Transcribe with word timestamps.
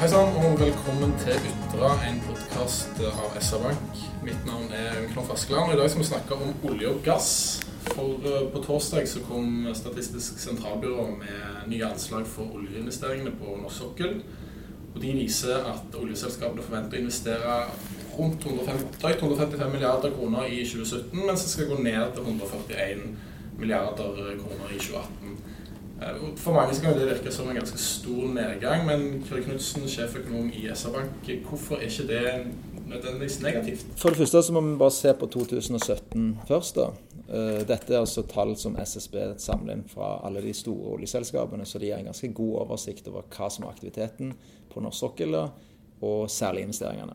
Hei 0.00 0.06
sann, 0.08 0.30
og 0.32 0.54
velkommen 0.56 1.10
til 1.20 1.34
Ytra, 1.44 1.90
en 2.08 2.22
podkast 2.24 3.02
av 3.04 3.34
SR-Bank. 3.36 3.98
Mitt 4.24 4.46
navn 4.48 4.70
er 4.72 4.94
Knut 5.10 5.28
Askeland, 5.34 5.68
og 5.68 5.74
i 5.74 5.76
dag 5.76 5.90
skal 5.92 6.00
vi 6.00 6.06
snakke 6.08 6.38
om 6.38 6.54
olje 6.70 6.88
og 6.88 7.02
gass. 7.04 7.28
For 7.90 8.24
eh, 8.24 8.46
på 8.48 8.62
torsdag 8.64 9.04
så 9.10 9.20
kom 9.26 9.68
Statistisk 9.76 10.40
sentralbyrå 10.40 11.04
med 11.18 11.68
nye 11.68 11.84
anslag 11.90 12.24
for 12.32 12.48
oljeinvesteringene 12.56 13.34
på 13.42 13.58
norsk 13.60 13.82
sokkel. 13.82 14.16
Og 14.94 14.96
de 15.04 15.12
viser 15.18 15.68
at 15.74 16.00
oljeselskapene 16.00 16.64
forventer 16.64 16.96
å 16.96 17.04
investere 17.04 17.60
rundt 18.16 18.48
150, 18.48 19.04
155 19.04 19.76
milliarder 19.76 20.16
kroner 20.16 20.48
i 20.48 20.64
2017, 20.64 21.12
mens 21.26 21.44
det 21.44 21.52
skal 21.52 21.74
gå 21.74 21.82
ned 21.84 22.16
til 22.16 22.32
141 22.38 23.04
milliarder 23.60 24.16
kroner 24.40 24.72
i 24.72 24.80
2018. 24.80 25.59
Eh, 26.02 26.36
For 26.36 26.52
mange 26.52 26.74
kan 26.82 26.94
det 26.98 27.08
virke 27.10 27.32
som 27.32 27.48
en 27.48 27.56
ganske 27.56 27.78
stor 27.78 28.28
nedgang, 28.34 28.86
men 28.86 29.22
Kjell 29.28 29.44
Knutsen, 29.44 29.88
sjeføkonom 29.88 30.50
i 30.56 30.66
SR-Bank, 30.74 31.28
hvorfor 31.48 31.76
er 31.76 31.88
ikke 31.90 32.06
det 32.08 32.46
nødvendigvis 32.88 33.40
negativt? 33.42 33.86
For 33.96 34.08
det 34.08 34.18
første 34.18 34.42
så 34.42 34.52
må 34.52 34.60
vi 34.60 34.76
bare 34.80 34.90
se 34.96 35.12
på 35.14 35.26
2017 35.26 36.38
først. 36.48 36.76
da. 36.76 36.86
Eh, 37.28 37.60
Dette 37.68 37.94
er 37.94 38.00
altså 38.00 38.22
tall 38.22 38.56
som 38.56 38.76
SSB 38.76 39.14
samler 39.38 39.72
inn 39.76 39.84
fra 39.88 40.20
alle 40.26 40.40
de 40.42 40.52
store 40.54 40.94
oljeselskapene, 40.96 41.66
så 41.66 41.78
de 41.78 41.86
gir 41.86 41.98
en 41.98 42.04
ganske 42.10 42.32
god 42.34 42.56
oversikt 42.64 43.08
over 43.08 43.22
hva 43.36 43.50
som 43.50 43.64
er 43.64 43.70
aktiviteten 43.74 44.32
på 44.72 44.80
norsk 44.80 44.98
sokkel, 44.98 45.34
og 46.02 46.30
særlig 46.30 46.62
investeringene. 46.62 47.12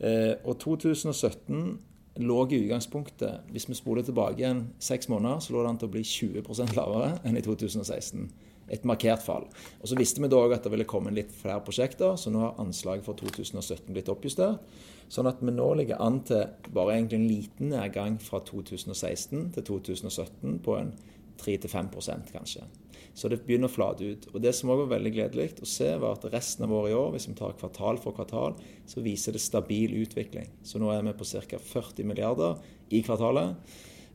Eh, 0.00 0.34
Og 0.44 0.58
2017 0.58 1.78
lå 2.20 2.38
i 2.50 2.60
utgangspunktet, 2.64 3.48
hvis 3.52 3.68
vi 3.70 3.76
spoler 3.78 4.04
tilbake 4.04 4.42
igjen 4.42 4.66
seks 4.82 5.08
måneder, 5.08 5.40
så 5.40 5.54
lå 5.54 5.62
det 5.62 5.70
an 5.70 5.78
til 5.80 5.88
å 5.88 5.92
bli 5.94 6.02
20% 6.04 6.74
lavere 6.76 7.12
enn 7.24 7.38
i 7.38 7.44
2016. 7.44 8.26
Et 8.72 8.84
markert 8.88 9.24
fall. 9.24 9.46
Og 9.80 9.88
Så 9.88 9.96
visste 9.98 10.22
vi 10.22 10.28
da 10.28 10.38
òg 10.38 10.54
at 10.54 10.64
det 10.64 10.72
ville 10.72 10.88
komme 10.88 11.12
litt 11.12 11.32
flere 11.34 11.60
prosjekter, 11.64 12.16
så 12.16 12.30
nå 12.30 12.40
har 12.40 12.60
anslaget 12.62 13.04
for 13.04 13.18
2017 13.18 13.92
blitt 13.92 14.08
oppjustert. 14.12 14.60
Sånn 15.12 15.28
at 15.28 15.42
vi 15.42 15.52
nå 15.52 15.66
ligger 15.76 16.00
an 16.00 16.22
til 16.24 16.46
bare 16.72 16.96
egentlig 16.96 17.18
en 17.18 17.28
liten 17.28 17.72
nedgang 17.74 18.20
fra 18.20 18.40
2016 18.40 19.50
til 19.56 19.66
2017 19.68 20.60
på 20.64 20.76
en 20.78 20.94
3-5% 21.42 22.32
kanskje. 22.32 22.64
Så 23.14 23.28
det 23.28 23.42
begynner 23.44 23.68
å 23.68 23.72
flate 23.72 24.08
ut. 24.08 24.26
Og 24.32 24.40
Det 24.40 24.54
som 24.56 24.70
også 24.72 24.86
var 24.86 24.94
veldig 24.96 25.12
gledelig 25.12 25.48
å 25.60 25.68
se, 25.68 25.90
var 26.00 26.16
at 26.16 26.28
resten 26.32 26.64
av 26.64 26.72
året 26.72 26.94
i 26.94 26.96
år, 26.96 27.10
hvis 27.12 27.28
vi 27.28 27.36
tar 27.36 27.56
kvartal 27.58 28.00
for 28.00 28.16
kvartal, 28.16 28.56
så 28.88 29.04
viser 29.04 29.36
det 29.36 29.44
stabil 29.44 29.98
utvikling. 30.00 30.48
Så 30.64 30.80
nå 30.80 30.90
er 30.94 31.04
vi 31.04 31.16
på 31.16 31.28
ca. 31.28 31.60
40 31.60 32.08
milliarder 32.08 32.62
i 32.90 33.02
kvartalet 33.04 33.52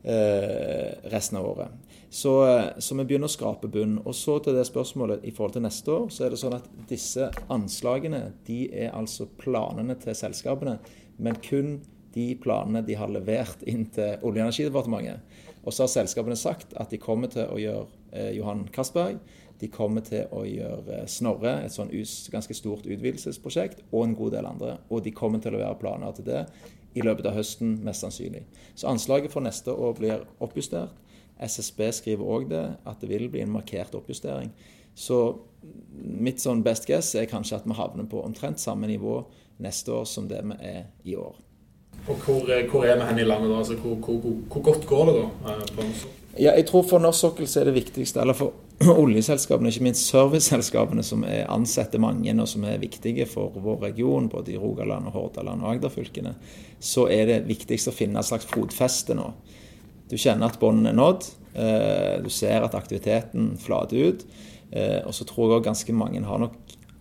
eh, 0.04 0.98
resten 1.14 1.38
av 1.38 1.46
året. 1.46 1.70
Så, 2.10 2.34
eh, 2.48 2.80
så 2.80 2.96
vi 2.96 3.06
begynner 3.06 3.30
å 3.30 3.36
skrape 3.36 3.70
bunn. 3.70 4.00
Og 4.06 4.16
så 4.16 4.40
til 4.42 4.58
det 4.58 4.66
spørsmålet 4.70 5.26
i 5.28 5.34
forhold 5.36 5.58
til 5.58 5.68
neste 5.68 5.94
år, 5.94 6.10
så 6.10 6.26
er 6.26 6.34
det 6.34 6.42
sånn 6.42 6.58
at 6.58 6.72
disse 6.90 7.30
anslagene 7.54 8.32
de 8.48 8.64
er 8.72 8.96
altså 8.98 9.30
planene 9.38 9.98
til 10.02 10.18
selskapene, 10.18 10.80
men 11.22 11.38
kun 11.44 11.78
de 12.18 12.32
planene 12.42 12.82
de 12.86 12.96
har 12.98 13.12
levert 13.14 13.62
inn 13.70 13.86
til 13.94 14.18
Olje- 14.26 14.42
og 14.42 14.48
energidepartementet. 14.48 15.38
Og 15.68 15.76
så 15.76 15.84
har 15.84 15.92
selskapene 15.92 16.38
sagt 16.40 16.74
at 16.80 16.90
de 16.90 16.98
kommer 17.02 17.30
til 17.30 17.50
å 17.52 17.60
gjøre 17.60 17.86
Johan 18.36 18.68
Castberg, 18.74 19.20
de 19.62 19.70
kommer 19.74 20.04
til 20.06 20.30
å 20.36 20.44
gjøre 20.46 21.02
eh, 21.02 21.10
Snorre, 21.10 21.58
et 21.66 21.74
sånn 21.74 21.90
ganske 22.34 22.56
stort 22.58 22.86
utvidelsesprosjekt, 22.86 23.84
og 23.92 24.06
en 24.06 24.16
god 24.18 24.38
del 24.38 24.50
andre. 24.50 24.78
Og 24.94 25.04
de 25.06 25.14
kommer 25.16 25.42
til 25.42 25.54
å 25.54 25.58
levere 25.58 25.80
planer 25.82 26.14
til 26.18 26.28
det 26.28 26.44
i 26.98 27.04
løpet 27.06 27.30
av 27.30 27.38
høsten, 27.38 27.78
mest 27.86 28.06
sannsynlig. 28.06 28.44
Så 28.78 28.90
anslaget 28.92 29.34
for 29.34 29.46
neste 29.46 29.74
år 29.74 29.98
blir 29.98 30.26
oppjustert. 30.44 30.94
SSB 31.38 31.84
skriver 31.94 32.30
òg 32.34 32.48
det, 32.50 32.64
at 32.90 33.02
det 33.02 33.12
vil 33.12 33.28
bli 33.34 33.44
en 33.44 33.54
markert 33.54 33.94
oppjustering. 33.98 34.50
Så 34.98 35.20
mitt 35.94 36.42
sånn 36.42 36.64
best 36.66 36.88
guess 36.90 37.12
er 37.18 37.30
kanskje 37.30 37.60
at 37.60 37.68
vi 37.70 37.78
havner 37.78 38.08
på 38.10 38.24
omtrent 38.26 38.62
samme 38.62 38.90
nivå 38.90 39.20
neste 39.62 39.94
år 39.94 40.08
som 40.10 40.30
det 40.30 40.42
vi 40.46 40.58
er 40.66 40.88
i 41.06 41.14
år. 41.18 41.38
Og 42.08 42.16
hvor, 42.24 42.46
eh, 42.54 42.68
hvor 42.72 42.86
er 42.88 42.96
vi 43.00 43.08
hen 43.10 43.20
i 43.20 43.26
landet 43.28 43.50
da? 43.52 43.58
Altså, 43.58 43.76
hvor, 43.82 43.96
hvor, 43.96 44.38
hvor, 44.48 44.62
godt 44.70 44.86
går 44.88 45.06
det 45.10 45.16
da? 45.18 45.26
eh, 45.52 45.66
på 45.76 45.84
norsk? 45.88 46.14
Ja, 46.38 46.52
jeg 46.54 46.68
tror 46.70 46.84
for 46.86 47.02
norsk 47.02 47.20
sokkel 47.20 47.48
så 47.50 47.62
er 47.64 47.72
det 47.72 47.74
viktigste, 47.80 48.22
eller 48.22 48.38
for 48.38 48.54
oljeselskapene, 49.04 49.72
ikke 49.74 49.88
minst 49.88 50.06
serviceselskapene 50.12 51.04
som 51.04 51.24
er 51.26 51.48
ansetter 51.50 52.00
mange 52.00 52.36
og 52.38 52.48
som 52.48 52.64
er 52.70 52.78
viktige 52.78 53.26
for 53.26 53.56
vår 53.64 53.82
region, 53.90 54.30
både 54.30 54.54
i 54.54 54.58
Rogaland, 54.62 55.10
og 55.10 55.18
Hordaland 55.18 55.66
og 55.66 55.72
Agder-fylkene, 55.74 56.36
så 56.80 57.08
er 57.12 57.26
det 57.26 57.40
viktigst 57.50 57.90
å 57.90 57.96
finne 57.96 58.22
et 58.22 58.30
slags 58.30 58.46
fotfeste 58.46 59.18
nå. 59.18 59.32
Du 60.08 60.16
kjenner 60.16 60.48
at 60.52 60.60
båndene 60.62 60.94
er 60.94 61.00
nådd. 61.02 61.26
eh, 61.58 62.22
Du 62.24 62.30
ser 62.30 62.62
at 62.64 62.76
aktiviteten 62.76 63.58
flater 63.58 63.98
ut. 64.14 64.26
Og 65.08 65.14
så 65.16 65.24
tror 65.24 65.46
jeg 65.48 65.58
òg 65.58 65.64
ganske 65.64 65.94
mange 65.96 66.20
har 66.28 66.40
nok 66.40 66.56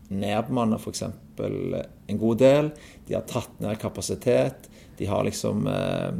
nedbemannet 0.09 0.79
f.eks. 0.81 1.03
en 1.03 2.19
god 2.19 2.39
del. 2.39 2.71
De 3.09 3.15
har 3.17 3.25
tatt 3.27 3.61
ned 3.61 3.79
kapasitet. 3.83 4.69
De 4.99 5.07
har 5.07 5.25
liksom 5.27 5.67
eh, 5.69 6.13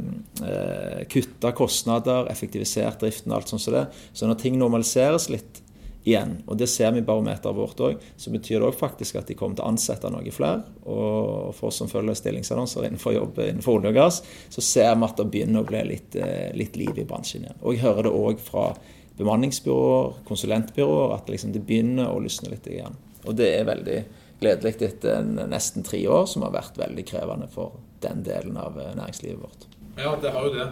eh, 0.47 1.05
kutta 1.09 1.51
kostnader, 1.57 2.29
effektivisert 2.31 3.01
driften 3.01 3.33
og 3.33 3.41
alt 3.41 3.53
sånt 3.53 3.63
som 3.63 3.77
det. 3.77 3.87
Så 4.13 4.29
når 4.29 4.41
ting 4.41 4.59
normaliseres 4.59 5.29
litt 5.33 5.63
igjen, 6.07 6.37
og 6.47 6.55
det 6.59 6.69
ser 6.71 6.93
vi 6.95 7.01
i 7.01 7.05
barometeret 7.05 7.55
vårt 7.57 7.81
òg, 7.83 8.03
så 8.15 8.31
betyr 8.31 8.61
det 8.61 8.69
òg 8.69 8.77
faktisk 8.79 9.17
at 9.19 9.27
de 9.27 9.35
kommer 9.35 9.57
til 9.57 9.65
å 9.65 9.71
ansette 9.73 10.11
noen 10.11 10.31
flere. 10.31 10.61
Og 10.85 11.55
for 11.57 11.69
oss 11.69 11.81
som 11.81 11.89
følger 11.91 12.15
stillingsannonser 12.15 12.87
innenfor 12.87 13.17
jobb 13.17 13.41
innenfor 13.43 13.79
olje 13.79 13.91
og 13.91 13.97
gass, 13.97 14.21
så 14.53 14.63
ser 14.63 14.93
vi 14.95 15.09
at 15.09 15.19
det 15.19 15.27
begynner 15.33 15.65
å 15.65 15.67
bli 15.67 15.83
litt, 15.89 16.15
eh, 16.15 16.53
litt 16.55 16.79
liv 16.79 16.93
i 16.95 17.07
bransjen 17.07 17.43
igjen. 17.43 17.59
Og 17.61 17.75
jeg 17.75 17.83
hører 17.83 18.07
det 18.07 18.15
òg 18.15 18.39
fra 18.43 18.69
bemanningsbyråer, 19.17 20.23
konsulentbyråer, 20.29 21.17
at 21.17 21.33
liksom 21.33 21.51
det 21.51 21.65
begynner 21.65 22.13
å 22.13 22.21
lysne 22.23 22.53
litt 22.53 22.69
igjen. 22.69 22.95
Og 23.25 23.35
det 23.35 23.49
er 23.57 23.67
veldig 23.67 23.99
gledelig 24.39 24.75
etter 24.85 25.23
nesten 25.49 25.83
tre 25.83 25.99
år 26.07 26.27
som 26.29 26.45
har 26.45 26.53
vært 26.53 26.77
veldig 26.77 27.05
krevende 27.09 27.49
for 27.51 27.79
den 28.03 28.23
delen 28.23 28.57
av 28.57 28.79
eh, 28.79 28.93
næringslivet 28.97 29.41
vårt. 29.41 29.67
Ja, 29.97 30.15
det 30.21 30.31
har 30.33 30.45
jo 30.45 30.53
det. 30.53 30.67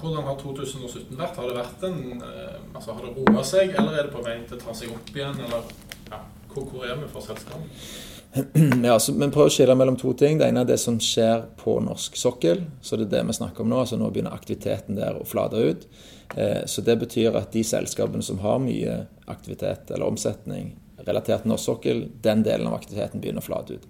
Hvordan 0.00 0.24
har 0.24 0.36
2017 0.40 1.16
vært? 1.18 1.36
Har 1.36 1.48
det 1.50 1.56
vært 1.58 1.82
en, 1.88 2.22
eh, 2.24 2.60
altså 2.74 2.94
har 2.96 3.02
det 3.04 3.16
roa 3.18 3.42
seg, 3.44 3.74
eller 3.74 3.98
er 3.98 4.06
det 4.08 4.14
på 4.14 4.22
vei 4.24 4.38
til 4.46 4.56
å 4.56 4.62
ta 4.62 4.76
seg 4.76 4.94
opp 4.94 5.10
igjen? 5.14 5.42
Eller 5.44 5.74
ja, 6.10 6.22
hvor, 6.54 6.86
er 6.86 6.96
vi 7.02 7.10
for 7.10 7.26
selskapet? 7.26 7.82
Ja, 8.86 8.94
så 9.02 9.12
Vi 9.12 9.26
prøver 9.26 9.50
å 9.50 9.52
skille 9.52 9.74
mellom 9.74 9.96
to 9.98 10.12
ting. 10.14 10.38
Det 10.38 10.46
ene 10.46 10.62
er 10.62 10.68
det 10.68 10.78
som 10.78 11.00
skjer 11.02 11.48
på 11.58 11.80
norsk 11.82 12.14
sokkel. 12.16 12.62
så 12.80 12.96
det 12.96 13.08
er 13.08 13.16
det 13.16 13.24
vi 13.26 13.38
snakker 13.40 13.64
om 13.64 13.72
Nå 13.72 13.80
altså 13.82 13.98
nå 13.98 14.10
begynner 14.14 14.36
aktiviteten 14.36 14.94
der 14.94 15.18
å 15.18 15.26
flate 15.26 15.58
ut. 15.58 15.88
Eh, 16.36 16.62
Så 16.66 16.80
Det 16.86 16.96
betyr 16.98 17.34
at 17.36 17.52
de 17.52 17.64
selskapene 17.66 18.22
som 18.22 18.38
har 18.38 18.62
mye 18.62 19.06
aktivitet 19.26 19.90
eller 19.90 20.06
omsetning 20.06 20.76
relatert 21.06 21.42
til 21.42 21.50
norsk 21.50 21.64
sokkel, 21.64 22.04
den 22.22 22.42
delen 22.42 22.68
av 22.68 22.76
aktiviteten 22.78 23.20
begynner 23.20 23.42
å 23.42 23.48
flate 23.48 23.74
ut. 23.80 23.86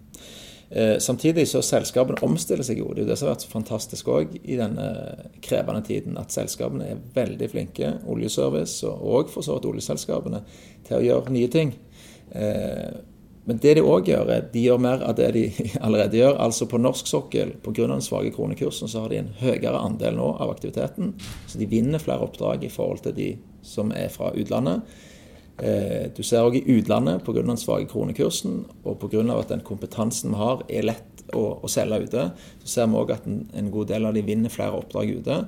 Eh, 0.70 0.98
Samtidig 1.02 1.48
så 1.50 1.62
selskapene 1.66 2.22
omstiller 2.22 2.62
seg 2.66 2.78
jo. 2.78 2.92
Det 2.94 3.02
er 3.02 3.06
jo 3.06 3.10
det 3.10 3.18
som 3.18 3.28
har 3.28 3.34
vært 3.34 3.50
fantastisk 3.50 4.08
òg 4.14 4.36
i 4.44 4.56
denne 4.60 4.86
krevende 5.42 5.82
tiden. 5.86 6.18
At 6.20 6.30
selskapene 6.34 6.86
er 6.92 7.00
veldig 7.16 7.48
flinke, 7.50 7.92
oljeservice 8.06 8.86
og 8.86 9.30
for 9.34 9.42
så 9.42 9.56
vidt 9.58 9.66
oljeselskapene, 9.72 10.44
til 10.86 10.98
å 11.00 11.04
gjøre 11.08 11.34
nye 11.34 11.48
ting. 11.50 11.74
Eh, 12.32 12.90
Men 13.50 13.56
det 13.58 13.72
de 13.74 13.82
òg 13.82 14.06
gjør, 14.06 14.28
er 14.30 14.42
de 14.52 14.60
gjør 14.62 14.78
mer 14.78 15.00
av 15.02 15.14
det 15.16 15.30
de 15.34 15.44
allerede 15.80 16.18
gjør. 16.20 16.36
Altså 16.44 16.66
på 16.70 16.78
norsk 16.78 17.06
sokkel, 17.08 17.54
pga. 17.64 17.86
den 17.88 18.02
svake 18.04 18.30
kronekursen, 18.36 18.86
så 18.88 19.00
har 19.00 19.08
de 19.08 19.16
en 19.18 19.32
høyere 19.40 19.80
andel 19.80 20.14
nå 20.14 20.26
av 20.38 20.50
aktiviteten. 20.52 21.14
Så 21.48 21.58
de 21.58 21.66
vinner 21.66 21.98
flere 21.98 22.20
oppdrag 22.22 22.62
i 22.64 22.70
forhold 22.70 23.00
til 23.02 23.14
de 23.16 23.30
som 23.62 23.90
er 23.96 24.08
fra 24.12 24.30
utlandet. 24.36 24.82
Eh, 25.60 26.08
Du 26.16 26.22
ser 26.22 26.44
òg 26.46 26.56
i 26.56 26.78
utlandet, 26.78 27.24
pga. 27.24 27.42
den 27.42 27.56
svake 27.56 27.88
kronekursen 27.88 28.64
og 28.84 28.98
pga. 28.98 29.38
at 29.38 29.48
den 29.48 29.60
kompetansen 29.60 30.30
vi 30.30 30.36
har, 30.36 30.62
er 30.68 30.82
lett 30.82 31.24
å, 31.34 31.60
å 31.62 31.68
selge 31.68 32.04
ute, 32.04 32.32
så 32.64 32.66
ser 32.66 32.86
vi 32.86 32.96
òg 32.96 33.12
at 33.12 33.26
en, 33.26 33.48
en 33.54 33.70
god 33.70 33.88
del 33.88 34.06
av 34.06 34.14
de 34.14 34.22
vinner 34.22 34.50
flere 34.50 34.72
oppdrag 34.72 35.20
ute. 35.20 35.46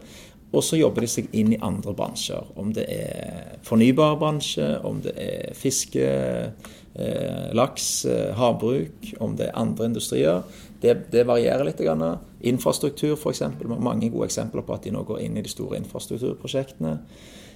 Og 0.53 0.61
så 0.61 0.77
jobber 0.77 1.01
de 1.01 1.09
seg 1.09 1.28
inn 1.33 1.55
i 1.55 1.61
andre 1.65 1.95
bransjer. 1.97 2.45
Om 2.61 2.75
det 2.77 2.84
er 2.93 3.59
fornybar 3.65 4.19
bransje, 4.21 4.66
om 4.84 5.01
det 5.01 5.15
er 5.16 5.54
fiske, 5.57 6.04
eh, 6.04 7.47
laks, 7.57 8.04
eh, 8.04 8.34
havbruk, 8.36 9.15
om 9.25 9.36
det 9.36 9.48
er 9.48 9.57
andre 9.57 9.89
industrier. 9.89 10.42
Det, 10.83 11.10
det 11.10 11.25
varierer 11.27 11.65
litt. 11.65 11.81
Grann. 11.81 12.19
Infrastruktur 12.45 13.16
f.eks. 13.16 13.42
Mange 13.65 14.10
gode 14.10 14.28
eksempler 14.28 14.66
på 14.66 14.75
at 14.77 14.84
de 14.84 14.92
nå 14.92 15.07
går 15.09 15.22
inn 15.25 15.39
i 15.41 15.45
de 15.47 15.48
store 15.48 15.81
infrastrukturprosjektene. 15.81 16.98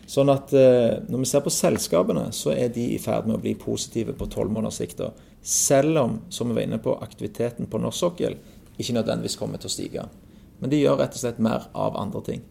Sånn 0.06 0.30
at 0.30 0.52
eh, 0.54 1.02
Når 1.10 1.22
vi 1.22 1.28
ser 1.28 1.42
på 1.42 1.52
selskapene, 1.52 2.28
så 2.32 2.52
er 2.54 2.70
de 2.74 2.84
i 2.94 2.98
ferd 3.02 3.26
med 3.26 3.38
å 3.38 3.42
bli 3.42 3.56
positive 3.58 4.14
på 4.14 4.28
tolv 4.30 4.52
måneders 4.54 4.78
sikt. 4.78 5.02
Selv 5.42 5.98
om, 6.02 6.20
som 6.30 6.50
vi 6.50 6.58
var 6.58 6.66
inne 6.66 6.78
på, 6.82 6.94
aktiviteten 7.02 7.66
på 7.70 7.80
norsk 7.82 8.04
sokkel 8.04 8.38
ikke 8.76 8.94
nødvendigvis 8.98 9.38
kommer 9.40 9.58
til 9.58 9.70
å 9.70 9.72
stige. 9.72 10.04
Men 10.60 10.72
de 10.72 10.80
gjør 10.82 11.00
rett 11.00 11.16
og 11.16 11.22
slett 11.22 11.42
mer 11.42 11.66
av 11.74 11.96
andre 11.98 12.22
ting. 12.26 12.44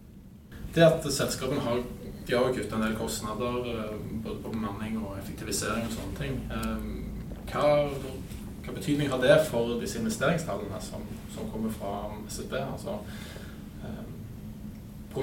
Det 0.75 0.83
at 0.83 1.05
selskapene 1.05 1.61
har, 1.63 1.79
de 2.27 2.35
har 2.35 2.51
kutta 2.53 2.75
en 2.75 2.85
del 2.87 2.95
kostnader, 2.99 3.71
eh, 3.71 3.97
både 4.25 4.41
på 4.43 4.51
bemanning 4.51 4.99
og 5.03 5.15
effektivisering 5.21 5.87
og 5.87 5.95
sånne 5.95 6.19
ting. 6.19 6.39
Eh, 6.51 7.03
Hva, 7.45 7.87
hva 8.65 8.73
betydning 8.73 9.11
har 9.11 9.19
det 9.21 9.35
for 9.45 9.75
disse 9.77 9.99
investeringstallene 10.01 10.79
som, 10.81 11.03
som 11.29 11.51
kommer 11.51 11.69
fra 11.69 11.91
SSB? 12.25 12.55
Altså, 12.57 12.95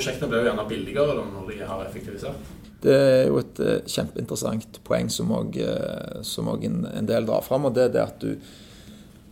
prosjektene 0.03 0.31
blir 0.33 0.43
jo 0.43 0.51
gjerne 0.51 0.67
billigere 0.67 1.15
da, 1.15 1.25
når 1.31 1.49
de 1.53 1.63
har 1.69 1.87
effektivisert. 1.87 2.51
Det 2.83 2.95
er 2.99 3.29
jo 3.29 3.39
et 3.39 3.61
eh, 3.63 3.79
kjempeinteressant 3.87 4.81
poeng 4.83 5.11
som 5.13 5.31
også, 5.37 6.47
en, 6.67 6.81
en, 6.91 7.07
del 7.07 7.29
drar 7.29 7.45
fram. 7.47 7.69
Og 7.69 7.77
det 7.77 7.85
er 7.87 7.93
det 7.95 8.03
at 8.03 8.25
du, 8.25 8.35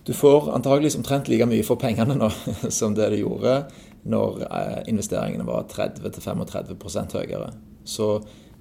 du 0.06 0.12
får 0.14 0.52
antageligvis 0.54 1.00
omtrent 1.00 1.30
like 1.30 1.48
mye 1.50 1.66
for 1.66 1.80
pengene 1.80 2.14
nå 2.14 2.30
som 2.78 2.94
det 2.94 3.10
du 3.10 3.24
gjorde 3.24 3.64
når 4.10 4.46
investeringene 4.88 5.44
var 5.44 5.66
30-35% 5.68 7.18
høyere. 7.18 7.50
Så 7.84 8.14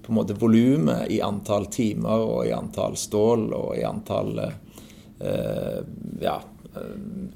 på 0.04 0.12
en 0.12 0.18
måte 0.18 0.36
volumet 0.36 1.06
i 1.14 1.22
antall 1.24 1.70
timer 1.72 2.26
og 2.26 2.42
i 2.50 2.52
antall 2.52 2.98
stål 3.00 3.46
og 3.56 3.70
i 3.78 3.86
antall 3.88 4.34
eh, 4.42 5.78
ja, 6.26 6.36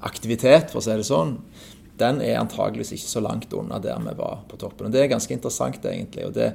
aktivitet, 0.04 0.68
for 0.72 0.82
å 0.82 0.84
si 0.84 0.98
det 0.98 1.06
sånn, 1.08 1.38
den 2.00 2.20
er 2.24 2.40
antageligvis 2.40 2.94
ikke 2.96 3.12
så 3.12 3.22
langt 3.22 3.52
unna 3.54 3.78
der 3.82 4.00
vi 4.02 4.16
var 4.18 4.42
på 4.48 4.58
toppen. 4.58 4.88
Og 4.88 4.92
Det 4.92 5.02
er 5.02 5.12
ganske 5.12 5.34
interessant, 5.34 5.84
egentlig. 5.84 6.26
og 6.26 6.34
det 6.34 6.54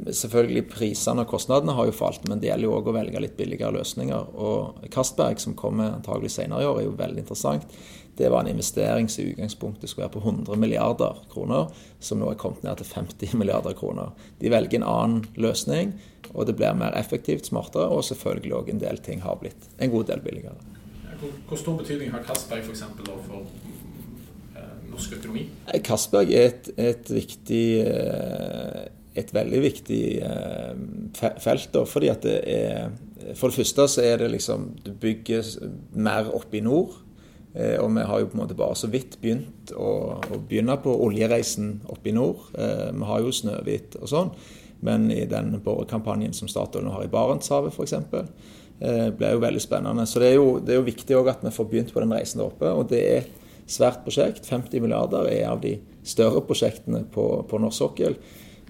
Selvfølgelig 0.00 0.62
Prisene 0.70 1.26
og 1.26 1.28
kostnadene 1.28 1.74
har 1.76 1.84
jo 1.84 1.92
falt, 1.92 2.22
men 2.28 2.40
det 2.40 2.48
gjelder 2.48 2.64
jo 2.64 2.76
òg 2.78 2.86
å 2.88 2.94
velge 2.96 3.20
litt 3.20 3.36
billigere 3.36 3.74
løsninger. 3.74 4.30
Og 4.32 4.86
Castberg, 4.88 5.40
som 5.42 5.52
kommer 5.52 5.90
antagelig 5.92 6.30
senere 6.38 6.62
i 6.62 6.68
år, 6.70 6.78
er 6.80 6.86
jo 6.86 6.94
veldig 6.96 7.20
interessant. 7.20 7.66
Det 8.16 8.30
var 8.32 8.40
en 8.40 8.48
investering 8.48 9.10
som 9.12 9.24
i 9.24 9.34
utgangspunktet 9.34 9.90
skulle 9.90 10.06
være 10.06 10.14
på 10.16 10.22
100 10.24 10.56
milliarder 10.56 11.20
kroner, 11.32 11.68
som 12.00 12.20
nå 12.20 12.30
er 12.30 12.40
kommet 12.40 12.64
ned 12.64 12.80
til 12.80 12.88
50 12.94 13.36
milliarder 13.40 13.76
kroner. 13.76 14.14
De 14.40 14.52
velger 14.52 14.80
en 14.80 14.88
annen 14.88 15.28
løsning, 15.36 15.92
og 16.32 16.48
det 16.48 16.56
blir 16.56 16.80
mer 16.80 16.96
effektivt, 16.96 17.50
smartere, 17.50 17.90
og 17.92 18.04
selvfølgelig 18.08 18.56
òg 18.56 18.72
en 18.72 18.82
del 18.82 19.04
ting 19.04 19.20
har 19.26 19.36
blitt 19.42 19.68
en 19.78 19.92
god 19.92 20.08
del 20.14 20.24
billigere. 20.24 20.56
Hvor, 21.20 21.58
stor 21.60 21.76
betydning 21.76 22.14
har 22.14 22.24
Castberg 22.24 22.64
f.eks. 22.64 22.86
for 23.26 23.44
norsk 25.00 25.18
økonomi? 25.18 25.44
Castberg 25.86 26.32
er 26.34 26.48
et, 26.50 26.70
et, 26.76 27.12
viktig 27.14 27.64
eh, 27.84 28.88
et 29.20 29.32
veldig 29.34 29.60
viktig 29.64 30.02
eh, 30.22 31.30
felt. 31.42 31.70
Da, 31.74 31.84
fordi 31.88 32.10
at 32.12 32.26
det 32.26 32.40
er 32.46 32.90
For 33.36 33.50
det 33.50 33.60
første 33.60 33.86
så 33.88 34.02
er 34.02 34.16
det 34.22 34.30
liksom 34.32 34.70
Du 34.84 34.92
bygger 34.92 35.44
mer 35.94 36.30
oppe 36.34 36.60
i 36.60 36.64
nord. 36.64 36.94
Eh, 37.54 37.76
og 37.80 37.90
vi 37.96 38.06
har 38.06 38.20
jo 38.20 38.30
på 38.30 38.38
en 38.38 38.44
måte 38.44 38.58
bare 38.58 38.76
så 38.78 38.90
vidt 38.90 39.18
begynt 39.20 39.74
å, 39.74 40.20
å 40.20 40.38
begynne 40.38 40.78
på 40.82 40.94
oljereisen 40.94 41.80
oppe 41.88 42.12
i 42.12 42.14
nord. 42.14 42.50
Vi 42.54 43.10
har 43.10 43.20
jo 43.20 43.34
Snøhvit 43.34 43.98
og 44.00 44.08
sånn. 44.10 44.32
Men 44.80 45.10
i 45.12 45.26
den 45.28 45.58
borekampanjen 45.60 46.32
som 46.32 46.48
Statoil 46.48 46.86
nå 46.86 46.94
har 46.94 47.04
i 47.04 47.12
Barentshavet 47.12 47.74
f.eks., 47.74 47.98
blir 48.80 49.34
jo 49.34 49.42
veldig 49.42 49.60
spennende. 49.60 50.06
Så 50.08 50.22
det 50.22 50.30
er 50.30 50.38
jo, 50.38 50.54
det 50.64 50.72
er 50.72 50.78
jo 50.78 50.86
viktig 50.86 51.18
at 51.18 51.42
vi 51.44 51.52
får 51.52 51.66
begynt 51.68 51.90
på 51.92 52.00
den 52.00 52.14
reisen 52.16 52.40
der 52.40 52.46
oppe. 52.46 52.70
Og 52.72 52.86
det 52.88 53.00
er 53.10 53.26
svært 53.70 54.04
prosjekt. 54.04 54.46
50 54.48 54.82
milliarder 54.84 55.28
er 55.30 55.48
av 55.50 55.62
de 55.62 55.76
større 56.06 56.42
prosjektene 56.46 57.04
på, 57.12 57.26
på 57.48 57.60
norsk 57.62 57.78
sokkel. 57.78 58.16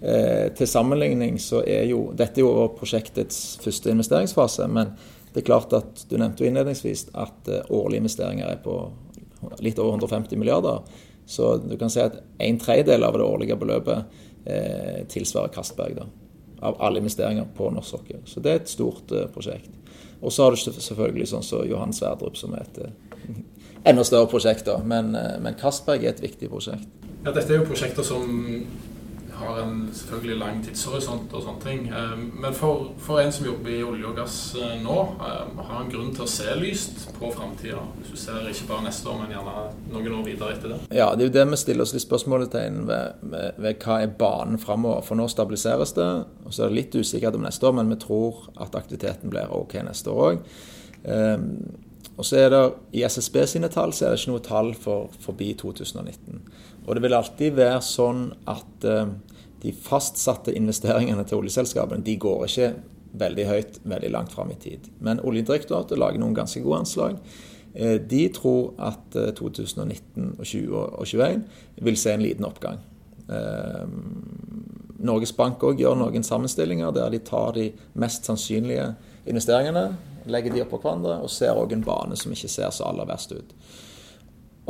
Eh, 0.00 0.48
til 0.56 0.68
sammenligning 0.68 1.38
så 1.40 1.60
er 1.66 1.84
jo 1.90 2.06
Dette 2.16 2.40
er 2.40 2.46
jo 2.46 2.68
prosjektets 2.72 3.58
første 3.60 3.92
investeringsfase, 3.92 4.68
men 4.72 4.94
det 5.34 5.42
er 5.42 5.46
klart 5.46 5.74
at 5.76 6.06
du 6.08 6.16
nevnte 6.18 6.42
jo 6.44 6.50
innledningsvis 6.50 7.10
at 7.14 7.50
eh, 7.52 7.68
årlige 7.68 8.04
investeringer 8.04 8.48
er 8.48 8.62
på 8.64 8.76
litt 9.64 9.78
over 9.78 9.96
150 9.96 10.40
milliarder. 10.40 10.80
Så 11.30 11.56
du 11.56 11.76
kan 11.78 11.92
si 11.92 12.00
at 12.02 12.16
en 12.42 12.58
tredjedel 12.58 13.04
av 13.06 13.14
det 13.18 13.26
årlige 13.26 13.56
beløpet 13.60 14.16
eh, 14.44 15.06
tilsvarer 15.08 15.52
Kastberg. 15.54 16.00
da, 16.00 16.06
Av 16.66 16.80
alle 16.82 16.98
investeringer 16.98 17.46
på 17.56 17.70
norsk 17.70 17.90
sokkel. 17.90 18.24
Så 18.24 18.40
det 18.40 18.50
er 18.50 18.60
et 18.60 18.72
stort 18.72 19.12
eh, 19.12 19.28
prosjekt. 19.32 19.70
Og 20.20 20.32
så 20.32 20.44
har 20.44 20.56
du 20.56 20.60
selvfølgelig 20.60 21.28
sånn 21.30 21.44
som 21.46 21.62
så 21.62 21.68
Johan 21.70 21.94
Sverdrup, 21.96 22.36
som 22.36 22.56
er 22.56 22.66
et 22.66 22.82
eh, 22.84 23.38
enda 23.84 24.04
større 24.04 24.28
prosjekter. 24.30 24.84
Men, 24.84 25.14
eh, 25.14 25.40
men 25.40 25.58
Castberg 25.60 26.04
er 26.04 26.14
et 26.14 26.22
viktig 26.22 26.50
prosjekt. 26.50 26.88
Ja, 27.24 27.32
Dette 27.32 27.52
er 27.52 27.60
jo 27.60 27.68
prosjekter 27.68 28.02
som 28.02 28.66
har 29.40 29.58
en 29.62 29.88
selvfølgelig 29.92 30.38
lang 30.38 30.58
tidshorisont 30.64 31.32
og 31.32 31.44
sånne 31.44 31.62
ting. 31.64 31.86
Eh, 31.88 32.12
men 32.42 32.54
for, 32.56 32.90
for 33.00 33.20
en 33.22 33.32
som 33.32 33.46
jobber 33.46 33.72
i 33.72 33.82
olje 33.86 34.08
og 34.10 34.18
gass 34.20 34.36
eh, 34.58 34.76
nå, 34.82 34.96
har 35.20 35.70
han 35.70 35.90
grunn 35.92 36.12
til 36.16 36.26
å 36.26 36.30
se 36.30 36.54
lyst 36.60 37.06
på 37.16 37.30
framtida? 37.34 37.82
Hvis 37.98 38.12
du 38.14 38.20
ser 38.20 38.48
ikke 38.50 38.68
bare 38.70 38.86
neste 38.88 39.10
år, 39.10 39.20
men 39.22 39.34
gjerne 39.34 39.66
noen 39.94 40.16
år 40.18 40.24
videre 40.28 40.56
etter 40.56 40.74
det? 40.74 40.80
Ja, 41.00 41.10
det 41.14 41.26
er 41.26 41.30
jo 41.30 41.36
det 41.38 41.46
vi 41.52 41.60
stiller 41.62 41.86
oss 41.86 41.94
litt 41.96 42.06
spørsmålstegn 42.06 42.80
ved, 42.90 43.20
ved, 43.32 43.60
ved, 43.60 43.84
hva 43.84 44.00
er 44.04 44.16
banen 44.20 44.60
framover. 44.60 45.04
For 45.06 45.20
nå 45.20 45.28
stabiliseres 45.32 45.96
det. 45.96 46.10
og 46.44 46.56
Så 46.56 46.66
er 46.66 46.72
det 46.72 46.80
litt 46.80 46.98
usikkert 47.00 47.38
om 47.38 47.46
neste 47.48 47.68
år, 47.68 47.78
men 47.80 47.92
vi 47.92 48.00
tror 48.02 48.48
at 48.60 48.76
aktiviteten 48.76 49.32
blir 49.32 49.52
OK 49.56 49.78
neste 49.86 50.12
år 50.12 50.34
òg. 50.34 50.44
Og 52.18 52.26
så 52.26 52.36
er 52.42 52.50
det 52.52 52.62
I 52.98 53.04
SSB 53.08 53.36
sine 53.48 53.70
tall 53.72 53.94
så 53.96 54.06
er 54.06 54.14
det 54.14 54.20
ikke 54.20 54.32
noe 54.34 54.44
tall 54.44 54.72
for 54.76 55.12
forbi 55.22 55.52
2019. 55.58 56.40
Og 56.86 56.96
det 56.96 57.04
vil 57.04 57.16
alltid 57.16 57.56
være 57.56 57.80
sånn 57.84 58.26
at 58.50 58.86
eh, 58.88 59.12
de 59.60 59.72
fastsatte 59.76 60.54
investeringene 60.56 61.24
til 61.28 61.40
oljeselskapene 61.40 62.04
de 62.04 62.16
går 62.20 62.44
ikke 62.48 62.70
veldig 63.20 63.46
høyt 63.48 63.78
veldig 63.90 64.10
langt 64.14 64.34
fram 64.34 64.52
i 64.52 64.58
tid. 64.60 64.86
Men 65.02 65.22
Oljedirektoratet 65.26 65.98
lager 65.98 66.22
noen 66.22 66.36
ganske 66.36 66.62
gode 66.64 66.84
anslag. 66.84 67.18
Eh, 67.74 67.96
de 68.00 68.22
tror 68.34 68.72
at 68.82 69.18
uh, 69.18 69.30
2019 69.36 70.36
og 70.38 70.44
2020 70.44 70.76
og 70.76 71.06
2021 71.06 71.84
vil 71.86 72.00
se 72.00 72.14
en 72.14 72.24
liten 72.26 72.48
oppgang. 72.48 72.86
Norges 75.06 75.30
Bank 75.36 75.62
òg 75.62 75.78
gjør 75.78 75.94
noen 76.00 76.24
sammenstillinger 76.26 76.90
der 76.96 77.12
de 77.14 77.20
tar 77.22 77.52
de 77.54 77.68
mest 77.94 78.26
sannsynlige 78.26 78.88
investeringene 79.30 79.84
legger 80.26 80.54
de 80.54 80.64
oppå 80.64 80.80
hverandre 80.82 81.20
og 81.24 81.30
ser 81.32 81.56
òg 81.56 81.72
en 81.76 81.86
bane 81.86 82.18
som 82.18 82.32
ikke 82.34 82.50
ser 82.50 82.74
så 82.74 82.88
aller 82.90 83.08
verst 83.08 83.32
ut. 83.32 83.54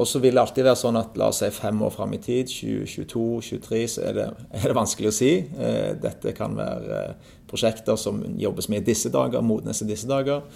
Og 0.01 0.07
så 0.09 0.21
vil 0.23 0.37
det 0.37 0.41
alltid 0.41 0.65
være 0.65 0.79
sånn 0.81 0.97
at 0.97 1.17
la 1.21 1.29
oss 1.29 1.43
si 1.43 1.51
fem 1.53 1.81
år 1.85 1.91
fram 1.93 2.15
i 2.17 2.21
tid, 2.23 2.49
2022-2023, 2.49 3.81
så 3.91 4.05
er 4.09 4.17
det, 4.17 4.27
er 4.57 4.69
det, 4.71 4.77
vanskelig 4.79 5.11
å 5.11 5.17
si. 5.17 5.33
Eh, 5.43 5.91
dette 6.01 6.33
kan 6.37 6.55
være 6.57 7.01
eh, 7.01 7.33
prosjekter 7.51 7.99
som 8.01 8.23
jobbes 8.41 8.71
med 8.73 8.85
i 8.85 8.93
disse 8.93 9.13
dager, 9.13 9.45
modnes 9.45 9.83
i 9.85 9.89
disse 9.91 10.09
dager. 10.09 10.47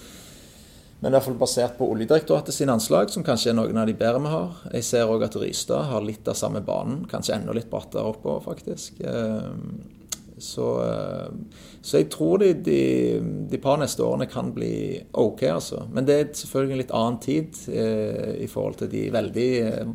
Men 1.02 1.10
i 1.10 1.18
hvert 1.18 1.26
fall 1.26 1.36
basert 1.36 1.74
på 1.76 1.90
Oljedirektoratet 1.92 2.56
sine 2.56 2.72
anslag, 2.78 3.10
som 3.12 3.26
kanskje 3.26 3.50
er 3.52 3.58
noen 3.58 3.76
av 3.76 3.90
de 3.90 3.96
bedre 3.98 4.22
vi 4.24 4.32
har. 4.32 4.62
Jeg 4.78 4.86
ser 4.88 5.10
òg 5.12 5.26
at 5.26 5.36
Rystad 5.36 5.90
har 5.90 6.06
litt 6.06 6.30
av 6.30 6.38
samme 6.38 6.62
banen, 6.64 7.02
kanskje 7.10 7.36
enda 7.36 7.52
litt 7.52 7.68
brattere 7.68 8.14
oppover, 8.14 8.40
faktisk. 8.46 9.02
Eh, 10.44 10.50
så, 10.50 10.68
eh, 10.84 11.58
så, 11.80 11.98
jeg 11.98 12.10
tror 12.10 12.38
de, 12.38 12.52
de, 12.54 12.80
de, 13.50 13.58
par 13.58 13.78
neste 13.80 14.04
årene 14.04 14.28
kan 14.30 14.52
bli 14.54 15.02
OK, 15.12 15.42
altså. 15.42 15.86
Men 15.92 16.06
det 16.06 16.14
er 16.14 16.32
selvfølgelig 16.32 16.74
en 16.76 16.82
litt 16.82 16.96
annen 16.96 17.20
tid 17.20 17.60
eh, 17.72 18.42
i 18.44 18.48
forhold 18.50 18.80
til 18.82 18.90
de 18.92 19.06
veldig 19.14 19.50
eh, 19.62 19.94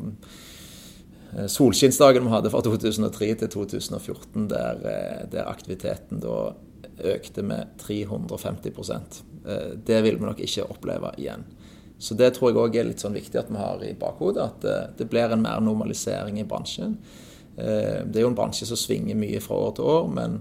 solskinnsdagene 1.46 2.26
vi 2.26 2.34
hadde 2.34 2.50
fra 2.52 2.62
2003 2.66 3.30
til 3.44 3.52
2014, 3.54 4.48
der, 4.50 4.84
eh, 4.90 5.22
der 5.30 5.50
aktiviteten 5.50 6.22
da 6.22 6.52
økte 7.00 7.42
med 7.46 7.78
350 7.80 9.22
eh, 9.46 9.72
Det 9.76 10.02
vil 10.04 10.18
vi 10.18 10.26
nok 10.26 10.40
ikke 10.44 10.68
oppleve 10.68 11.14
igjen. 11.18 11.46
Så 12.00 12.16
det 12.16 12.32
tror 12.34 12.50
jeg 12.50 12.60
òg 12.60 12.76
er 12.80 12.86
litt 12.88 13.02
sånn 13.02 13.16
viktig 13.16 13.36
at 13.36 13.50
vi 13.52 13.58
har 13.60 13.82
i 13.84 13.96
bakhodet, 13.98 14.46
at 14.46 14.64
eh, 14.64 14.86
det 14.98 15.08
blir 15.12 15.32
en 15.32 15.42
mer 15.42 15.60
normalisering 15.64 16.40
i 16.40 16.46
bransjen. 16.48 16.96
Eh, 17.60 18.06
det 18.06 18.20
er 18.20 18.24
jo 18.24 18.32
en 18.32 18.38
bransje 18.38 18.68
som 18.68 18.78
svinger 18.78 19.18
mye 19.18 19.40
fra 19.44 19.58
år 19.66 19.72
til 19.76 19.88
år, 19.92 20.10
men 20.16 20.36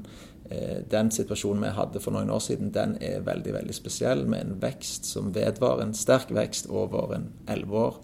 eh, 0.50 0.80
den 0.92 1.12
situasjonen 1.12 1.66
vi 1.68 1.74
hadde 1.76 2.02
for 2.04 2.16
noen 2.16 2.32
år 2.32 2.44
siden, 2.46 2.72
den 2.76 2.96
er 3.04 3.26
veldig 3.28 3.56
veldig 3.58 3.76
spesiell, 3.76 4.24
med 4.30 4.46
en 4.46 4.60
vekst 4.62 5.10
som 5.10 5.34
vedvarer, 5.36 5.84
en 5.86 5.98
sterk 5.98 6.32
vekst 6.36 6.70
over 6.72 7.16
en 7.18 7.32
elleve 7.52 7.88
år. 7.88 8.00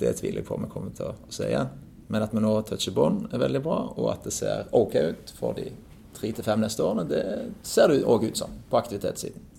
Det 0.00 0.14
tviler 0.20 0.40
jeg 0.40 0.48
på 0.48 0.56
om 0.56 0.64
vi 0.64 0.72
kommer 0.72 0.94
til 0.96 1.10
å 1.10 1.32
se 1.32 1.50
igjen. 1.50 1.74
Men 2.08 2.22
at 2.22 2.34
vi 2.34 2.40
nå 2.42 2.52
toucher 2.68 2.94
bånd, 2.94 3.26
er 3.34 3.42
veldig 3.42 3.62
bra, 3.64 3.80
og 3.96 4.12
at 4.12 4.28
det 4.28 4.34
ser 4.36 4.70
OK 4.76 4.94
ut 4.94 5.34
for 5.36 5.58
de 5.58 5.66
tre 6.16 6.30
til 6.32 6.46
fem 6.46 6.62
neste 6.62 6.84
årene, 6.84 7.04
det 7.10 7.24
ser 7.66 7.90
det 7.92 8.04
òg 8.08 8.28
ut 8.30 8.38
som 8.38 8.54
på 8.70 8.78
aktivitetssiden. 8.78 9.55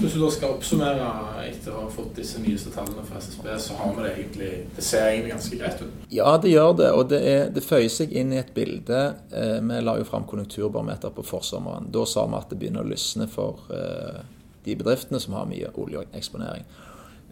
Så 0.00 0.06
hvis 0.06 0.14
du 0.16 0.22
da 0.22 0.28
skal 0.32 0.52
oppsummere 0.54 1.08
etter 1.44 1.74
å 1.76 1.82
ha 1.82 1.88
fått 1.92 2.14
disse 2.16 2.40
nyeste 2.40 2.70
tallene 2.72 3.02
fra 3.04 3.18
SSB, 3.20 3.50
så 3.60 3.74
har 3.76 3.90
vi 3.98 4.04
det 4.06 4.12
egentlig 4.14 4.52
Det 4.78 4.84
ser 4.86 5.08
egentlig 5.10 5.32
ganske 5.34 5.58
greit 5.60 5.82
ut? 5.82 6.06
Ja, 6.08 6.30
det 6.40 6.54
gjør 6.54 6.72
det. 6.78 6.86
Og 6.96 7.10
det, 7.10 7.18
er, 7.28 7.42
det 7.52 7.62
føyer 7.66 7.92
seg 7.92 8.14
inn 8.16 8.32
i 8.32 8.38
et 8.40 8.54
bilde. 8.56 9.00
Eh, 9.28 9.58
vi 9.60 9.80
la 9.84 9.98
jo 10.00 10.06
fram 10.08 10.24
konjunkturbarometer 10.30 11.12
på 11.12 11.24
forsommeren. 11.28 11.90
Da 11.92 12.06
sa 12.08 12.24
vi 12.24 12.38
at 12.38 12.48
det 12.48 12.62
begynner 12.62 12.80
å 12.80 12.88
lysne 12.88 13.28
for 13.28 13.68
eh, 13.76 14.22
de 14.64 14.78
bedriftene 14.80 15.20
som 15.20 15.36
har 15.36 15.50
mye 15.52 15.68
oljeeksponering. 15.84 16.64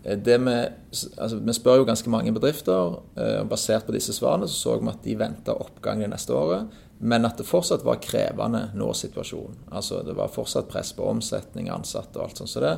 Eh, 0.05 0.37
med, 0.37 0.77
altså, 0.93 1.41
vi 1.41 1.57
spør 1.57 1.81
jo 1.81 1.89
ganske 1.89 2.13
mange 2.13 2.37
bedrifter. 2.37 3.01
Eh, 3.17 3.41
Basert 3.49 3.89
på 3.89 3.97
disse 3.97 4.13
svarene 4.13 4.45
så 4.45 4.61
så 4.61 4.77
vi 4.77 4.93
at 4.93 5.09
de 5.09 5.17
venter 5.25 5.57
oppgang 5.57 6.05
det 6.05 6.13
neste 6.13 6.37
året. 6.37 6.69
Men 6.99 7.26
at 7.28 7.38
det 7.38 7.47
fortsatt 7.47 7.85
var 7.87 8.00
krevende 8.02 8.69
nå-situasjon. 8.75 9.55
Altså 9.71 10.02
Det 10.02 10.17
var 10.19 10.33
fortsatt 10.35 10.69
press 10.71 10.93
på 10.97 11.07
omsetning, 11.07 11.71
ansatte 11.71 12.19
og 12.19 12.28
alt 12.28 12.40
sånt. 12.40 12.50
Så 12.50 12.62
det, 12.64 12.75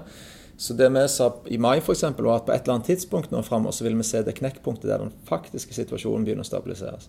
så 0.61 0.77
det 0.77 0.91
vi 0.93 1.05
sa 1.09 1.31
i 1.49 1.59
mai 1.59 1.79
f.eks. 1.79 2.05
var 2.19 2.35
at 2.35 2.49
på 2.49 2.53
et 2.53 2.67
eller 2.67 2.77
annet 2.77 2.91
tidspunkt 2.93 3.33
nå 3.33 3.41
fremover 3.47 3.77
så 3.77 3.87
vil 3.87 3.97
vi 3.97 4.05
se 4.05 4.21
det 4.27 4.37
knekkpunktet 4.37 4.91
der 4.91 5.07
den 5.07 5.15
faktiske 5.29 5.77
situasjonen 5.77 6.27
begynner 6.27 6.45
å 6.45 6.51
stabiliseres. 6.51 7.09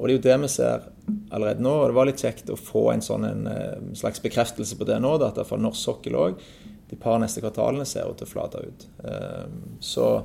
Og 0.00 0.08
det 0.08 0.14
er 0.14 0.16
jo 0.16 0.24
det 0.24 0.36
vi 0.42 0.48
ser 0.48 0.86
allerede 1.30 1.62
nå. 1.62 1.74
og 1.76 1.90
Det 1.90 1.98
var 1.98 2.08
litt 2.08 2.24
kjekt 2.24 2.50
å 2.50 2.58
få 2.58 2.86
en 2.94 3.04
sånn 3.04 3.26
en, 3.28 3.46
eh, 3.46 3.94
slags 4.00 4.22
bekreftelse 4.24 4.78
på 4.80 4.88
det 4.88 4.98
nå. 5.04 5.12
at 5.22 5.36
det 5.36 5.46
for 5.46 5.60
norsk 5.60 5.78
sokkel 5.78 6.16
òg 6.16 6.40
de 6.90 6.96
par 6.96 7.20
neste 7.22 7.42
kvartalene 7.44 7.86
ser 7.86 8.08
ut 8.08 8.18
til 8.18 8.26
å 8.26 8.30
flate 8.30 8.64
ut. 8.66 8.86
Eh, 9.04 9.46
så 9.78 10.24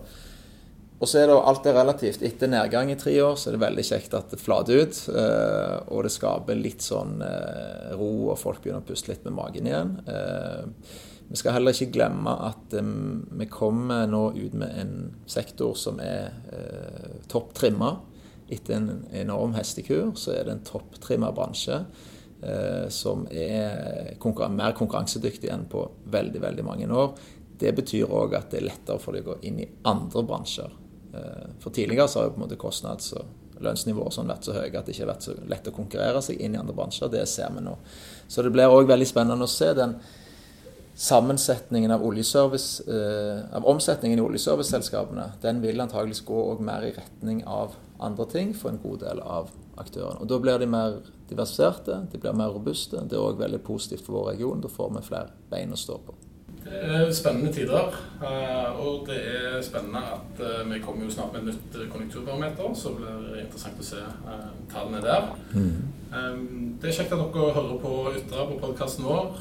og 0.96 1.10
så 1.12 1.20
er 1.20 1.28
det 1.28 1.36
alt 1.36 1.66
er 1.68 1.76
relativt. 1.76 2.22
Etter 2.24 2.48
nedgang 2.48 2.90
i 2.92 2.96
tre 3.00 3.12
år 3.20 3.36
så 3.36 3.50
er 3.50 3.58
det 3.58 3.66
veldig 3.66 3.84
kjekt 3.84 4.14
at 4.16 4.32
det 4.32 4.40
flater 4.40 4.86
ut. 4.86 5.00
Eh, 5.12 5.74
og 5.92 6.06
det 6.06 6.14
skaper 6.14 6.56
litt 6.56 6.86
sånn 6.86 7.20
eh, 7.26 7.92
ro, 8.00 8.30
og 8.32 8.40
folk 8.40 8.62
begynner 8.64 8.80
å 8.80 8.88
puste 8.88 9.12
litt 9.12 9.26
med 9.28 9.36
magen 9.36 9.68
igjen. 9.68 9.92
Eh, 10.08 10.96
vi 11.26 11.40
skal 11.40 11.58
heller 11.58 11.76
ikke 11.76 11.92
glemme 11.98 12.32
at 12.46 12.76
vi 12.78 13.48
kommer 13.50 14.06
nå 14.08 14.28
ut 14.38 14.54
med 14.54 14.76
en 14.78 14.92
sektor 15.26 15.74
som 15.74 15.98
er 15.98 16.30
topp 17.32 17.56
trimma. 17.58 17.96
Etter 18.46 18.78
en 18.78 19.08
enorm 19.10 19.56
hestekur 19.58 20.14
så 20.22 20.36
er 20.36 20.46
det 20.46 20.54
en 20.54 20.62
topptrimma 20.70 21.32
bransje 21.34 21.80
som 22.94 23.26
er 23.34 24.22
mer 24.54 24.78
konkurransedyktig 24.78 25.50
enn 25.50 25.66
på 25.66 25.82
veldig, 26.14 26.44
veldig 26.46 26.68
mange 26.70 26.92
år. 26.94 27.18
Det 27.58 27.74
betyr 27.74 28.06
òg 28.06 28.38
at 28.38 28.54
det 28.54 28.62
er 28.62 28.70
lettere 28.70 29.02
for 29.02 29.18
deg 29.18 29.26
å 29.26 29.34
gå 29.34 29.42
inn 29.50 29.64
i 29.66 29.70
andre 29.90 30.22
bransjer. 30.30 30.85
Eh, 31.16 31.48
for 31.60 31.76
tidligere 31.76 32.08
så 32.08 32.20
har 32.20 32.30
jo 32.30 32.36
på 32.36 32.42
en 32.42 32.48
måte 32.48 32.60
kostnads- 32.60 33.14
og 33.16 33.64
lønnsnivået 33.64 34.14
sånn 34.14 34.28
vært 34.28 34.48
så 34.48 34.54
høye 34.58 34.76
at 34.76 34.86
det 34.86 34.96
ikke 34.96 35.06
har 35.06 35.14
vært 35.14 35.28
så 35.30 35.36
lett 35.48 35.68
å 35.70 35.76
konkurrere 35.76 36.22
seg 36.24 36.42
inn 36.44 36.56
i 36.56 36.60
andre 36.60 36.76
bransjer. 36.76 37.12
Det 37.12 37.24
ser 37.30 37.54
vi 37.56 37.64
nå. 37.64 37.78
Så 38.28 38.44
det 38.44 38.52
blir 38.56 38.72
òg 38.72 38.90
veldig 38.90 39.08
spennende 39.08 39.48
å 39.48 39.52
se 39.52 39.72
den 39.78 39.96
sammensetningen 40.96 41.92
av, 41.92 42.04
oljeservice, 42.08 42.84
eh, 42.88 43.56
av 43.56 43.66
omsetningen 43.68 44.20
i 44.20 44.22
oljeserviceselskapene. 44.22 45.32
Den 45.42 45.62
vil 45.62 45.82
antageligvis 45.82 46.24
gå 46.26 46.60
mer 46.60 46.88
i 46.88 46.94
retning 46.96 47.44
av 47.48 47.76
andre 48.00 48.26
ting 48.26 48.54
for 48.54 48.70
en 48.70 48.80
god 48.84 49.00
del 49.00 49.20
av 49.20 49.52
aktørene. 49.78 50.22
Og 50.22 50.28
Da 50.28 50.40
blir 50.40 50.60
de 50.60 50.66
mer 50.66 51.02
diversifiserte, 51.30 52.12
de 52.12 52.18
blir 52.18 52.34
mer 52.34 52.54
robuste. 52.54 53.08
Det 53.08 53.14
er 53.14 53.24
òg 53.24 53.38
veldig 53.38 53.64
positivt 53.64 54.06
for 54.06 54.14
vår 54.14 54.32
region. 54.34 54.62
Da 54.62 54.68
får 54.68 54.96
vi 54.96 55.02
flere 55.02 55.30
bein 55.50 55.72
å 55.72 55.78
stå 55.78 56.00
på. 56.06 56.14
Er 56.66 57.12
spennende 57.14 57.54
tider. 57.54 57.94
Eh, 58.22 58.80
og 58.86 59.08
det 59.08 59.18
er 59.22 59.62
spennende 59.62 60.02
at 60.16 60.40
eh, 60.42 60.74
vi 60.74 60.80
kommer 60.80 61.06
jo 61.06 61.12
snart 61.12 61.34
med 61.34 61.42
et 61.42 61.46
nytt 61.54 61.92
konjunkturbarometer, 61.92 62.72
så 62.74 62.94
blir 62.98 63.20
det 63.28 63.44
interessant 63.44 63.82
å 63.82 63.86
se 63.86 64.02
eh, 64.02 64.48
tallene 64.72 65.04
der. 65.04 65.30
Mm. 65.54 65.92
Det 66.80 66.90
er 66.90 66.96
kjekt 66.96 67.12
at 67.12 67.20
dere 67.20 67.54
hører 67.58 67.80
på 67.82 67.92
Ytra 68.16 68.46
på 68.48 68.60
podkasten 68.62 69.04
vår. 69.04 69.34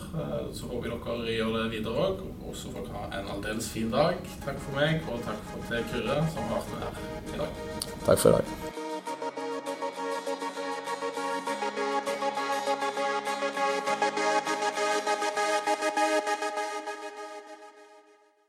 Så 0.56 0.66
håper 0.66 0.90
jeg 0.90 1.00
dere 1.06 1.36
gjør 1.36 1.54
det 1.60 1.64
videre 1.76 2.08
òg. 2.08 2.26
Og 2.42 2.58
så 2.58 2.74
får 2.74 2.88
dere 2.88 2.98
ha 2.98 3.20
en 3.20 3.32
aldeles 3.36 3.70
fin 3.70 3.94
dag. 3.94 4.18
Takk 4.42 4.60
for 4.66 4.80
meg, 4.80 5.00
og 5.06 5.22
takk 5.28 5.48
for 5.52 5.70
til 5.70 5.88
Kyrre, 5.94 6.20
som 6.34 6.50
har 6.50 6.60
vært 6.60 6.74
med 6.74 6.86
her 6.88 7.34
i 7.34 7.42
dag. 7.44 7.66
Takk 8.08 8.18
for 8.18 8.30
i 8.32 8.38
dag. 8.40 8.63